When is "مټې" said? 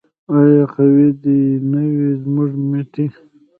2.69-3.05